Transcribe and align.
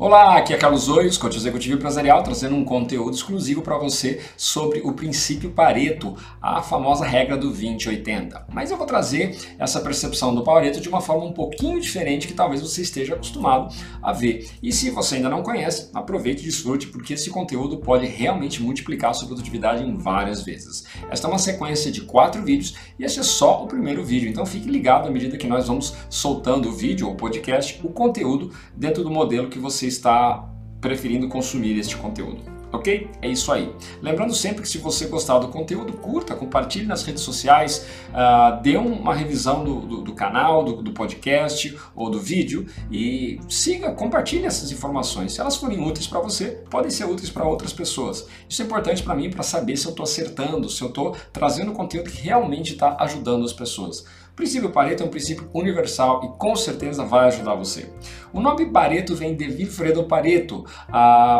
Olá, 0.00 0.38
aqui 0.38 0.54
é 0.54 0.56
Carlos 0.56 0.88
Oios, 0.88 1.18
coach 1.18 1.36
executivo 1.36 1.74
empresarial, 1.74 2.22
trazendo 2.22 2.56
um 2.56 2.64
conteúdo 2.64 3.14
exclusivo 3.14 3.60
para 3.60 3.76
você 3.76 4.18
sobre 4.34 4.80
o 4.80 4.94
princípio 4.94 5.50
Pareto, 5.50 6.16
a 6.40 6.62
famosa 6.62 7.04
regra 7.04 7.36
do 7.36 7.52
20-80. 7.52 8.44
Mas 8.50 8.70
eu 8.70 8.78
vou 8.78 8.86
trazer 8.86 9.36
essa 9.58 9.78
percepção 9.78 10.34
do 10.34 10.42
Pareto 10.42 10.80
de 10.80 10.88
uma 10.88 11.02
forma 11.02 11.26
um 11.26 11.34
pouquinho 11.34 11.78
diferente 11.78 12.26
que 12.26 12.32
talvez 12.32 12.62
você 12.62 12.80
esteja 12.80 13.12
acostumado 13.12 13.76
a 14.00 14.10
ver. 14.10 14.48
E 14.62 14.72
se 14.72 14.88
você 14.88 15.16
ainda 15.16 15.28
não 15.28 15.42
conhece, 15.42 15.90
aproveite 15.92 16.40
e 16.40 16.46
desfrute, 16.46 16.86
porque 16.86 17.12
esse 17.12 17.28
conteúdo 17.28 17.76
pode 17.76 18.06
realmente 18.06 18.62
multiplicar 18.62 19.10
a 19.10 19.12
sua 19.12 19.28
produtividade 19.28 19.84
em 19.84 19.98
várias 19.98 20.40
vezes. 20.42 20.86
Esta 21.10 21.26
é 21.26 21.30
uma 21.30 21.38
sequência 21.38 21.92
de 21.92 22.00
quatro 22.00 22.42
vídeos 22.42 22.74
e 22.98 23.04
este 23.04 23.20
é 23.20 23.22
só 23.22 23.62
o 23.64 23.66
primeiro 23.66 24.02
vídeo, 24.02 24.30
então 24.30 24.46
fique 24.46 24.66
ligado 24.66 25.08
à 25.08 25.10
medida 25.10 25.36
que 25.36 25.46
nós 25.46 25.66
vamos 25.66 25.94
soltando 26.08 26.70
o 26.70 26.72
vídeo 26.72 27.06
ou 27.06 27.16
podcast, 27.16 27.78
o 27.84 27.90
conteúdo 27.90 28.50
dentro 28.74 29.04
do 29.04 29.10
modelo 29.10 29.50
que 29.50 29.58
você 29.58 29.89
está 29.90 30.48
preferindo 30.80 31.28
consumir 31.28 31.78
este 31.78 31.96
conteúdo. 31.96 32.60
Ok? 32.72 33.10
É 33.20 33.28
isso 33.28 33.50
aí. 33.50 33.74
Lembrando 34.00 34.32
sempre 34.32 34.62
que 34.62 34.68
se 34.68 34.78
você 34.78 35.06
gostar 35.06 35.38
do 35.40 35.48
conteúdo, 35.48 35.92
curta, 35.94 36.36
compartilhe 36.36 36.86
nas 36.86 37.02
redes 37.02 37.22
sociais, 37.22 37.86
uh, 38.10 38.62
dê 38.62 38.76
uma 38.76 39.12
revisão 39.12 39.64
do, 39.64 39.80
do, 39.80 40.00
do 40.02 40.12
canal, 40.14 40.62
do, 40.62 40.80
do, 40.80 40.92
podcast 40.92 41.76
ou 41.96 42.08
do 42.08 42.20
vídeo 42.20 42.66
e 42.90 43.40
siga, 43.48 43.90
compartilhe 43.92 44.46
essas 44.46 44.70
informações. 44.70 45.32
Se 45.32 45.40
elas 45.40 45.56
forem 45.56 45.84
úteis 45.84 46.06
para 46.06 46.20
você, 46.20 46.62
podem 46.70 46.90
ser 46.90 47.06
úteis 47.06 47.28
para 47.28 47.44
outras 47.44 47.72
pessoas. 47.72 48.28
Isso 48.48 48.62
é 48.62 48.64
importante 48.64 49.02
para 49.02 49.16
mim 49.16 49.30
para 49.30 49.42
saber 49.42 49.76
se 49.76 49.86
eu 49.86 49.90
estou 49.90 50.04
acertando, 50.04 50.68
se 50.68 50.80
eu 50.80 50.88
estou 50.88 51.16
trazendo 51.32 51.72
conteúdo 51.72 52.08
que 52.08 52.22
realmente 52.22 52.74
está 52.74 52.96
ajudando 53.00 53.44
as 53.44 53.52
pessoas. 53.52 54.04
O 54.32 54.36
princípio 54.36 54.70
Pareto 54.70 55.02
é 55.02 55.06
um 55.06 55.10
princípio 55.10 55.50
universal 55.52 56.22
e 56.24 56.38
com 56.38 56.54
certeza 56.54 57.04
vai 57.04 57.26
ajudar 57.26 57.56
você. 57.56 57.90
O 58.32 58.40
nome 58.40 58.66
Pareto 58.66 59.14
vem 59.14 59.34
de 59.34 59.48
Vilfredo 59.48 60.04
Pareto, 60.04 60.64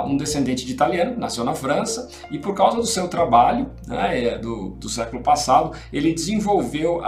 um 0.07 0.17
descendente 0.17 0.67
de 0.67 0.73
italiano, 0.73 1.17
nasceu 1.17 1.45
na 1.45 1.55
França 1.55 2.09
e 2.31 2.39
por 2.39 2.55
causa 2.55 2.77
do 2.79 2.87
seu 2.87 3.09
trabalho 3.09 3.71
né, 3.87 4.25
é, 4.25 4.39
do, 4.39 4.71
do, 4.71 4.89
século 4.89 5.23
passado, 5.23 5.77
ele 5.93 6.13
desenvolveu 6.13 7.01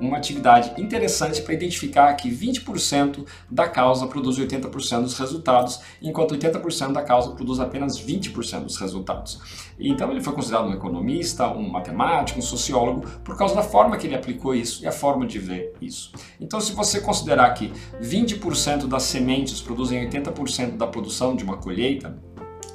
uma 0.00 0.16
atividade 0.16 0.72
interessante 0.80 1.42
para 1.42 1.54
identificar 1.54 2.12
que 2.14 2.30
20% 2.30 3.24
da 3.50 3.68
causa 3.68 4.06
produz 4.06 4.38
80% 4.38 5.02
dos 5.02 5.18
resultados, 5.18 5.80
enquanto 6.00 6.34
80% 6.34 6.92
da 6.92 7.02
causa 7.02 7.30
produz 7.32 7.60
apenas 7.60 8.00
20% 8.00 8.64
dos 8.64 8.76
resultados. 8.78 9.72
Então 9.78 10.10
ele 10.10 10.20
foi 10.20 10.32
considerado 10.32 10.68
um 10.68 10.72
economista, 10.72 11.48
um 11.48 11.68
matemático, 11.68 12.38
um 12.38 12.42
sociólogo, 12.42 13.08
por 13.24 13.36
causa 13.36 13.54
da 13.54 13.62
forma 13.62 13.96
que 13.96 14.06
ele 14.06 14.14
aplicou 14.14 14.54
isso 14.54 14.84
e 14.84 14.86
a 14.86 14.92
forma 14.92 15.26
de 15.26 15.38
ver 15.38 15.74
isso. 15.80 16.12
Então, 16.40 16.60
se 16.60 16.72
você 16.72 17.00
considerar 17.00 17.50
que 17.50 17.72
20% 18.00 18.71
das 18.86 19.04
sementes 19.04 19.60
produzem 19.60 20.08
80% 20.08 20.76
da 20.76 20.86
produção 20.86 21.36
de 21.36 21.44
uma 21.44 21.56
colheita, 21.56 22.16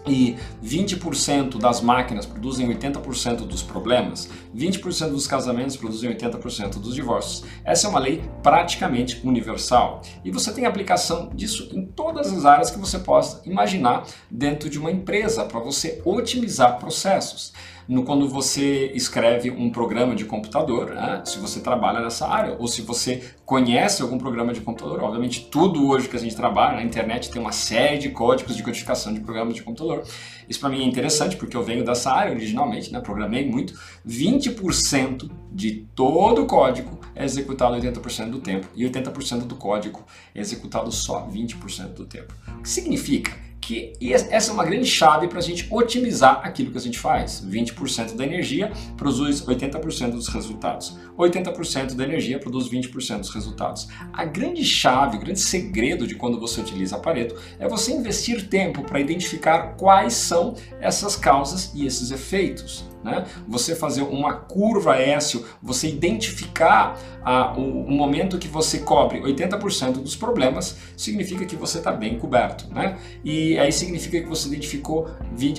e 0.10 0.38
20% 0.64 1.58
das 1.60 1.82
máquinas 1.82 2.26
produzem 2.26 2.68
80% 2.74 3.46
dos 3.46 3.62
problemas, 3.62 4.30
20% 4.56 5.10
dos 5.10 5.28
casamentos 5.28 5.76
produzem 5.76 6.14
80% 6.14 6.80
dos 6.80 6.96
divórcios. 6.96 7.44
Essa 7.64 7.88
é 7.88 7.90
uma 7.90 8.00
lei 8.00 8.24
praticamente 8.42 9.22
universal 9.26 10.02
e 10.24 10.32
você 10.32 10.52
tem 10.52 10.66
aplicação 10.66 11.30
disso 11.34 11.70
em 11.74 11.86
todas 11.86 12.32
as 12.32 12.46
áreas 12.46 12.72
que 12.72 12.80
você 12.80 13.00
possa 13.00 13.42
imaginar 13.46 14.06
dentro 14.30 14.70
de 14.70 14.80
uma 14.80 14.92
empresa 14.92 15.46
para 15.46 15.60
você 15.60 16.02
otimizar 16.06 16.80
processos 16.80 17.54
no, 17.88 18.04
quando 18.04 18.28
você 18.28 18.92
escreve 18.94 19.50
um 19.50 19.70
programa 19.70 20.14
de 20.14 20.26
computador, 20.26 20.92
né? 20.92 21.22
se 21.26 21.40
você 21.40 21.60
trabalha 21.60 22.02
nessa 22.02 22.28
área, 22.28 22.56
ou 22.60 22.68
se 22.68 22.82
você 22.82 23.24
conhece 23.46 24.02
algum 24.02 24.18
programa 24.18 24.54
de 24.54 24.60
computador. 24.60 25.02
Obviamente, 25.04 25.48
tudo 25.50 25.88
hoje 25.88 26.10
que 26.10 26.16
a 26.16 26.20
gente 26.20 26.36
trabalha 26.36 26.76
na 26.76 26.84
internet 26.84 27.32
tem 27.32 27.42
uma 27.42 27.54
série 27.54 27.98
de 27.98 28.10
códigos 28.10 28.58
de 28.58 28.64
codificação 28.64 29.14
de 29.14 29.22
programas 29.22 29.56
de 29.56 29.64
computador. 29.64 30.04
Isso 30.50 30.60
para 30.60 30.70
mim 30.70 30.84
é 30.84 30.86
interessante 30.86 31.38
porque 31.38 31.56
eu 31.56 31.64
venho 31.64 31.86
dessa 31.86 32.12
área 32.12 32.34
originalmente, 32.34 32.92
né? 32.92 33.00
programei 33.00 33.50
muito. 33.50 33.74
20% 34.06 35.30
de 35.52 35.88
todo 35.96 36.44
o 36.44 36.46
código 36.46 37.00
é 37.16 37.24
executado 37.24 37.76
80% 37.76 38.30
do 38.30 38.40
tempo 38.40 38.68
e 38.76 38.84
80% 38.84 39.46
do 39.46 39.56
código 39.56 40.04
é 40.36 40.42
executado 40.42 40.92
só 40.92 41.26
20% 41.28 41.94
do 41.94 42.06
tempo. 42.06 42.34
O 42.60 42.62
que 42.62 42.70
significa? 42.70 43.47
Que 43.68 43.92
essa 44.00 44.50
é 44.50 44.54
uma 44.54 44.64
grande 44.64 44.86
chave 44.86 45.28
para 45.28 45.40
a 45.40 45.42
gente 45.42 45.68
otimizar 45.70 46.40
aquilo 46.42 46.72
que 46.72 46.78
a 46.78 46.82
gente 46.82 46.98
faz. 46.98 47.46
20% 47.46 48.16
da 48.16 48.24
energia 48.24 48.72
produz 48.96 49.42
80% 49.42 50.12
dos 50.12 50.30
resultados. 50.30 50.98
80% 51.18 51.94
da 51.94 52.06
energia 52.06 52.40
produz 52.40 52.70
20% 52.70 53.20
dos 53.20 53.30
resultados. 53.30 53.90
A 54.14 54.24
grande 54.24 54.64
chave, 54.64 55.18
o 55.18 55.20
grande 55.20 55.42
segredo 55.42 56.08
de 56.08 56.16
quando 56.16 56.40
você 56.40 56.62
utiliza 56.62 56.98
Pareto 56.98 57.36
é 57.60 57.68
você 57.68 57.92
investir 57.92 58.48
tempo 58.48 58.84
para 58.84 59.02
identificar 59.02 59.76
quais 59.76 60.14
são 60.14 60.56
essas 60.80 61.18
causas 61.18 61.74
e 61.76 61.86
esses 61.86 62.10
efeitos. 62.12 62.86
Né? 63.08 63.26
Você 63.48 63.74
fazer 63.74 64.02
uma 64.02 64.34
curva 64.34 64.98
S, 64.98 65.42
você 65.64 65.88
identificar 65.88 67.00
ah, 67.24 67.54
o, 67.58 67.86
o, 67.86 67.92
momento 67.92 68.38
que 68.38 68.50
você 68.50 68.80
cobre 68.80 69.22
80% 69.22 69.94
dos 69.94 70.16
problemas, 70.16 70.78
significa 70.98 71.46
que 71.46 71.56
você 71.56 71.78
está 71.78 71.92
bem 71.92 72.20
coberto. 72.20 72.68
Né? 72.70 72.98
E 73.24 73.58
aí 73.58 73.72
significa 73.72 74.22
que 74.22 74.28
você 74.28 74.50
identificou 74.50 75.10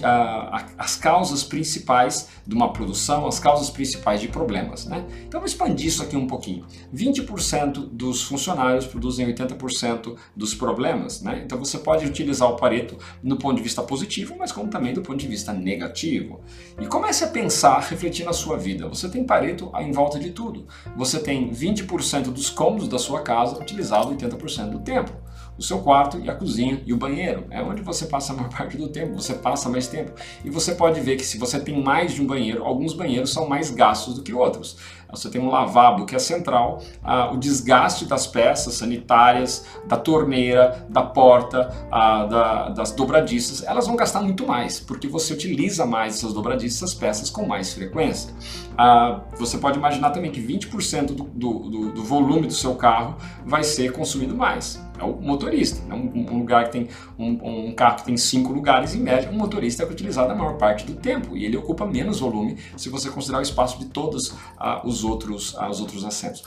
ah, 0.02 0.66
as 0.76 0.96
causas 0.96 1.42
principais 1.42 2.28
de 2.46 2.54
uma 2.54 2.70
produção, 2.70 3.26
as 3.26 3.40
causas 3.40 3.70
principais 3.70 4.20
de 4.20 4.28
problemas. 4.28 4.84
Né? 4.84 5.04
Então, 5.26 5.40
vou 5.40 5.46
expandir 5.46 5.86
isso 5.86 6.02
aqui 6.02 6.16
um 6.16 6.26
pouquinho. 6.26 6.66
20% 6.94 7.88
dos 7.92 8.22
funcionários 8.22 8.86
produzem 8.86 9.26
80% 9.26 10.16
dos 10.36 10.54
problemas. 10.54 11.22
Né? 11.22 11.42
Então, 11.44 11.58
você 11.58 11.78
pode 11.78 12.04
utilizar 12.04 12.50
o 12.50 12.56
Pareto 12.56 12.98
no 13.22 13.36
ponto 13.36 13.56
de 13.56 13.62
vista 13.62 13.82
positivo, 13.82 14.34
mas 14.38 14.52
como 14.52 14.68
também 14.68 14.92
do 14.92 15.00
ponto 15.00 15.18
de 15.18 15.28
vista 15.28 15.52
negativo. 15.52 16.40
E 16.80 16.86
comece 16.86 17.24
a 17.24 17.28
pensar, 17.38 17.78
refletir 17.78 18.26
na 18.26 18.32
sua 18.32 18.56
vida. 18.56 18.88
Você 18.88 19.08
tem 19.08 19.22
Pareto 19.22 19.70
em 19.78 19.92
volta 19.92 20.18
de 20.18 20.30
tudo. 20.30 20.66
Você 20.96 21.20
tem 21.20 21.52
20% 21.52 22.32
dos 22.32 22.50
cômodos 22.50 22.88
da 22.88 22.98
sua 22.98 23.20
casa 23.22 23.56
utilizado 23.60 24.12
80% 24.12 24.70
do 24.70 24.80
tempo 24.80 25.12
o 25.58 25.62
seu 25.62 25.80
quarto 25.80 26.18
e 26.20 26.30
a 26.30 26.34
cozinha 26.34 26.80
e 26.86 26.92
o 26.92 26.96
banheiro. 26.96 27.44
É 27.50 27.60
onde 27.60 27.82
você 27.82 28.06
passa 28.06 28.32
a 28.32 28.36
maior 28.36 28.48
parte 28.54 28.76
do 28.76 28.88
tempo, 28.88 29.14
você 29.14 29.34
passa 29.34 29.68
mais 29.68 29.88
tempo. 29.88 30.12
E 30.44 30.50
você 30.50 30.74
pode 30.74 31.00
ver 31.00 31.16
que 31.16 31.24
se 31.24 31.36
você 31.36 31.58
tem 31.58 31.82
mais 31.82 32.14
de 32.14 32.22
um 32.22 32.26
banheiro, 32.26 32.64
alguns 32.64 32.94
banheiros 32.94 33.32
são 33.32 33.48
mais 33.48 33.70
gastos 33.70 34.14
do 34.14 34.22
que 34.22 34.32
outros. 34.32 34.76
Você 35.10 35.30
tem 35.30 35.40
um 35.40 35.48
lavabo 35.48 36.04
que 36.04 36.14
é 36.14 36.18
central, 36.18 36.82
ah, 37.02 37.32
o 37.32 37.38
desgaste 37.38 38.04
das 38.04 38.26
peças 38.26 38.74
sanitárias, 38.74 39.64
da 39.86 39.96
torneira, 39.96 40.86
da 40.90 41.02
porta, 41.02 41.74
ah, 41.90 42.26
da, 42.26 42.68
das 42.68 42.92
dobradiças, 42.92 43.62
elas 43.62 43.86
vão 43.86 43.96
gastar 43.96 44.20
muito 44.20 44.46
mais, 44.46 44.78
porque 44.78 45.08
você 45.08 45.32
utiliza 45.32 45.86
mais 45.86 46.16
essas 46.16 46.34
dobradiças, 46.34 46.82
essas 46.82 46.94
peças 46.94 47.30
com 47.30 47.46
mais 47.46 47.72
frequência. 47.72 48.34
Ah, 48.76 49.22
você 49.38 49.56
pode 49.56 49.78
imaginar 49.78 50.10
também 50.10 50.30
que 50.30 50.42
20% 50.42 51.06
do, 51.06 51.24
do, 51.24 51.90
do 51.90 52.04
volume 52.04 52.46
do 52.46 52.52
seu 52.52 52.74
carro 52.74 53.16
vai 53.46 53.64
ser 53.64 53.92
consumido 53.92 54.36
mais 54.36 54.87
é 54.98 55.04
o 55.04 55.20
motorista. 55.20 55.82
Né? 55.86 55.94
Um, 55.94 56.34
um, 56.34 56.38
lugar 56.38 56.64
que 56.64 56.72
tem 56.72 56.88
um, 57.18 57.68
um, 57.68 57.74
carro 57.74 57.96
que 57.96 58.04
tem 58.04 58.16
cinco 58.16 58.52
lugares 58.52 58.94
em 58.94 59.00
média, 59.00 59.30
um 59.30 59.36
motorista 59.36 59.82
é 59.82 59.86
utilizado 59.86 60.32
a 60.32 60.34
maior 60.34 60.56
parte 60.56 60.84
do 60.84 60.94
tempo 60.94 61.36
e 61.36 61.44
ele 61.44 61.56
ocupa 61.56 61.86
menos 61.86 62.20
volume 62.20 62.56
se 62.76 62.88
você 62.88 63.10
considerar 63.10 63.38
o 63.38 63.42
espaço 63.42 63.78
de 63.78 63.86
todos 63.86 64.34
ah, 64.58 64.82
os 64.84 65.04
outros 65.04 65.54
ah, 65.58 65.70
os 65.70 65.80
outros 65.80 66.04
assentos. 66.04 66.42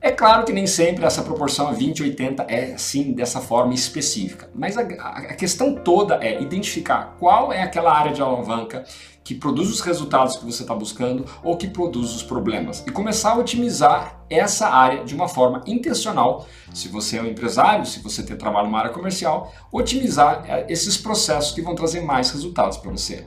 É 0.00 0.12
claro 0.12 0.44
que 0.44 0.52
nem 0.52 0.66
sempre 0.66 1.04
essa 1.04 1.22
proporção 1.22 1.74
20-80 1.74 2.44
é 2.48 2.74
assim 2.74 3.12
dessa 3.12 3.40
forma 3.40 3.74
específica, 3.74 4.48
mas 4.54 4.76
a, 4.76 4.82
a, 4.82 5.34
questão 5.34 5.74
toda 5.74 6.16
é 6.22 6.40
identificar 6.40 7.16
qual 7.18 7.52
é 7.52 7.62
aquela 7.62 7.92
área 7.92 8.12
de 8.12 8.20
alavanca 8.20 8.84
que 9.24 9.34
produz 9.34 9.68
os 9.70 9.80
resultados 9.80 10.36
que 10.36 10.44
você 10.44 10.62
está 10.62 10.74
buscando 10.74 11.24
ou 11.42 11.56
que 11.56 11.66
produz 11.66 12.14
os 12.14 12.22
problemas 12.22 12.84
e 12.86 12.92
começar 12.92 13.32
a 13.32 13.38
otimizar 13.38 14.20
essa 14.30 14.68
área 14.68 15.04
de 15.04 15.14
uma 15.14 15.26
forma 15.28 15.62
intencional. 15.66 16.46
Se 16.72 16.86
você 16.86 17.18
é 17.18 17.22
um 17.22 17.26
empresário, 17.26 17.84
se 17.84 18.00
você 18.00 18.22
tem 18.22 18.36
trabalho 18.36 18.66
numa 18.68 18.78
área 18.78 18.92
comercial, 18.92 19.52
otimizar 19.72 20.44
é, 20.46 20.66
esses 20.68 20.96
processos 20.96 21.52
que 21.52 21.60
vão 21.60 21.74
trazer 21.74 22.02
mais 22.02 22.30
resultados 22.30 22.76
para 22.76 22.92
você. 22.92 23.26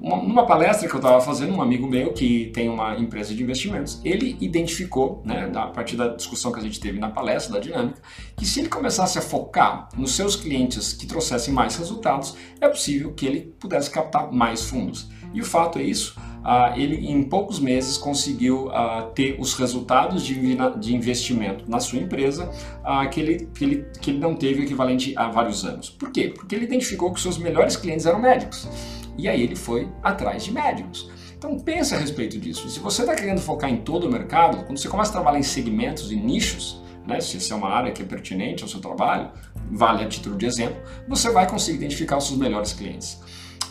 Uma, 0.00 0.16
numa 0.16 0.46
palestra 0.46 0.88
que 0.88 0.94
eu 0.94 0.98
estava 0.98 1.20
fazendo, 1.20 1.54
um 1.54 1.60
amigo 1.60 1.86
meu 1.86 2.14
que 2.14 2.50
tem 2.54 2.70
uma 2.70 2.96
empresa 2.96 3.34
de 3.34 3.42
investimentos, 3.42 4.00
ele 4.02 4.34
identificou, 4.40 5.22
né, 5.26 5.52
a 5.54 5.66
partir 5.66 5.94
da 5.94 6.08
discussão 6.08 6.50
que 6.50 6.58
a 6.58 6.62
gente 6.62 6.80
teve 6.80 6.98
na 6.98 7.10
palestra, 7.10 7.52
da 7.52 7.60
dinâmica, 7.60 8.00
que 8.34 8.46
se 8.46 8.60
ele 8.60 8.70
começasse 8.70 9.18
a 9.18 9.22
focar 9.22 9.90
nos 9.94 10.12
seus 10.12 10.34
clientes 10.36 10.94
que 10.94 11.06
trouxessem 11.06 11.52
mais 11.52 11.76
resultados, 11.76 12.34
é 12.62 12.68
possível 12.68 13.12
que 13.12 13.26
ele 13.26 13.54
pudesse 13.60 13.90
captar 13.90 14.32
mais 14.32 14.64
fundos. 14.64 15.10
E 15.34 15.40
o 15.42 15.44
fato 15.44 15.78
é 15.78 15.82
isso, 15.82 16.18
uh, 16.40 16.78
ele 16.78 17.06
em 17.06 17.22
poucos 17.22 17.60
meses 17.60 17.98
conseguiu 17.98 18.68
uh, 18.68 19.10
ter 19.14 19.36
os 19.38 19.52
resultados 19.54 20.24
de, 20.24 20.34
de, 20.78 20.94
investimento 20.94 21.70
na 21.70 21.78
sua 21.78 21.98
empresa 21.98 22.50
uh, 22.80 23.08
que, 23.10 23.20
ele, 23.20 23.48
que, 23.54 23.64
ele, 23.64 23.86
que 24.00 24.10
ele 24.10 24.18
não 24.18 24.34
teve 24.34 24.62
equivalente 24.62 25.12
a 25.16 25.28
vários 25.28 25.62
anos. 25.64 25.90
Por 25.90 26.10
quê? 26.10 26.32
Porque 26.34 26.54
ele 26.54 26.64
identificou 26.64 27.12
que 27.12 27.20
seus 27.20 27.36
melhores 27.36 27.76
clientes 27.76 28.06
eram 28.06 28.18
médicos. 28.18 28.66
E 29.20 29.28
aí 29.28 29.42
ele 29.42 29.54
foi 29.54 29.86
atrás 30.02 30.44
de 30.44 30.50
médicos. 30.50 31.10
Então 31.36 31.58
pense 31.58 31.94
a 31.94 31.98
respeito 31.98 32.38
disso. 32.38 32.70
Se 32.70 32.80
você 32.80 33.02
está 33.02 33.14
querendo 33.14 33.38
focar 33.38 33.68
em 33.68 33.76
todo 33.76 34.06
o 34.06 34.10
mercado, 34.10 34.64
quando 34.64 34.78
você 34.78 34.88
começa 34.88 35.10
a 35.10 35.12
trabalhar 35.12 35.38
em 35.38 35.42
segmentos 35.42 36.10
e 36.10 36.16
nichos, 36.16 36.80
né, 37.06 37.20
se 37.20 37.36
essa 37.36 37.52
é 37.52 37.56
uma 37.56 37.68
área 37.68 37.92
que 37.92 38.00
é 38.00 38.04
pertinente 38.04 38.62
ao 38.62 38.68
seu 38.68 38.80
trabalho, 38.80 39.30
vale 39.70 40.02
a 40.02 40.08
título 40.08 40.38
de 40.38 40.46
exemplo, 40.46 40.80
você 41.06 41.30
vai 41.30 41.46
conseguir 41.46 41.76
identificar 41.76 42.16
os 42.16 42.26
seus 42.26 42.38
melhores 42.38 42.72
clientes. 42.72 43.20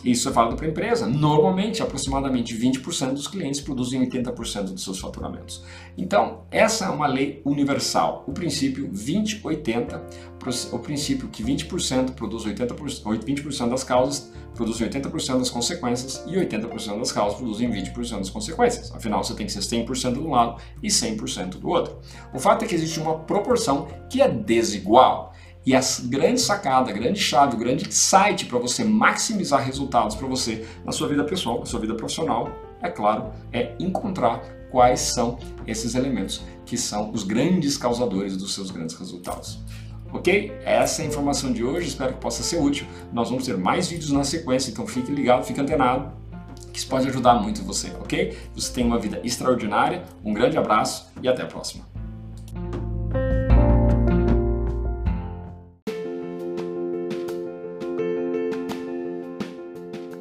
Isso 0.04 0.30
é 0.30 0.32
válido 0.32 0.56
para 0.56 0.66
a 0.66 0.70
empresa. 0.70 1.06
Normalmente, 1.06 1.82
aproximadamente 1.82 2.56
20% 2.56 3.14
dos 3.14 3.28
clientes 3.28 3.60
produzem 3.60 4.08
80% 4.08 4.72
dos 4.72 4.84
seus 4.84 5.00
faturamentos. 5.00 5.64
Então, 5.98 6.46
essa 6.50 6.86
é 6.86 6.90
uma 6.90 7.08
lei 7.08 7.42
universal. 7.44 8.24
O 8.28 8.32
princípio 8.32 8.90
20-80, 8.90 10.02
o 10.72 10.80
princípio 10.80 11.28
que 11.28 11.44
20% 11.44 12.12
produz 12.12 12.46
80%, 12.46 13.04
20% 13.04 13.70
das 13.70 13.84
causas 13.84 14.32
produzem 14.56 14.90
80% 14.90 15.40
das 15.40 15.50
consequências 15.50 16.24
e 16.28 16.36
80% 16.36 17.00
das 17.00 17.12
causas 17.12 17.38
produzem 17.38 17.70
20% 17.70 18.18
das 18.18 18.30
consequências. 18.30 18.92
Afinal, 18.94 19.24
você 19.24 19.34
tem 19.34 19.46
que 19.46 19.52
ser 19.52 19.60
100% 19.60 20.14
de 20.14 20.20
um 20.20 20.32
lado 20.32 20.62
e 20.82 20.88
100% 20.88 21.60
do 21.60 21.70
outro. 21.70 22.00
O 22.34 22.40
fato 22.40 22.66
é 22.66 22.68
que 22.68 22.76
existe 22.76 23.00
uma 23.00 23.20
proporção 23.20 23.88
que 24.10 24.22
é 24.22 24.28
desigual. 24.28 25.34
E 25.66 25.76
a 25.76 25.82
grande 26.06 26.40
sacada, 26.40 26.90
a 26.90 26.94
grande 26.94 27.20
chave, 27.20 27.56
o 27.56 27.60
grande 27.60 27.94
site 27.94 28.46
para 28.46 28.58
você 28.58 28.84
maximizar 28.84 29.64
resultados 29.64 30.16
para 30.16 30.28
você 30.28 30.66
na 30.86 30.92
sua 30.92 31.08
vida 31.08 31.24
pessoal, 31.24 31.60
na 31.60 31.66
sua 31.66 31.80
vida 31.80 31.96
profissional, 31.96 32.50
é 32.82 32.90
claro, 32.90 33.32
é 33.52 33.76
encontrar 33.80 34.42
quais 34.72 35.00
são 35.00 35.38
esses 35.68 35.96
elementos 35.96 36.42
que 36.66 36.78
são 36.78 37.12
os 37.12 37.24
grandes 37.24 37.78
causadores 37.78 38.38
dos 38.38 38.54
seus 38.54 38.72
grandes 38.72 38.96
resultados. 38.96 39.60
Ok? 40.12 40.52
Essa 40.64 41.02
é 41.02 41.06
a 41.06 41.08
informação 41.08 41.52
de 41.52 41.64
hoje, 41.64 41.90
espero 41.90 42.14
que 42.14 42.20
possa 42.20 42.42
ser 42.42 42.58
útil. 42.58 42.88
Nós 43.12 43.30
vamos 43.30 43.46
ter 43.46 43.58
mais 43.58 43.88
vídeos 43.88 44.12
na 44.12 44.24
sequência, 44.24 44.72
então 44.72 44.88
fique 44.88 45.12
ligado, 45.12 45.44
fique 45.46 45.60
antenado, 45.60 46.12
que 46.72 46.80
isso 46.80 46.88
pode 46.88 47.08
ajudar 47.08 47.36
muito 47.36 47.64
você, 47.64 47.92
ok? 48.00 48.38
Você 48.56 48.74
tem 48.74 48.86
uma 48.86 48.98
vida 48.98 49.20
extraordinária, 49.24 50.04
um 50.24 50.34
grande 50.34 50.58
abraço 50.58 51.12
e 51.22 51.28
até 51.28 51.44
a 51.44 51.48
próxima. 51.48 51.86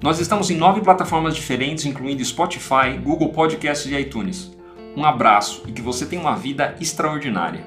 Nós 0.00 0.20
estamos 0.20 0.48
em 0.48 0.56
nove 0.56 0.80
plataformas 0.80 1.34
diferentes, 1.34 1.84
incluindo 1.84 2.24
Spotify, 2.24 2.96
Google 3.02 3.30
Podcasts 3.30 3.90
e 3.90 3.96
iTunes. 3.96 4.56
Um 4.96 5.04
abraço 5.04 5.64
e 5.66 5.72
que 5.72 5.82
você 5.82 6.06
tenha 6.06 6.22
uma 6.22 6.36
vida 6.36 6.76
extraordinária. 6.80 7.64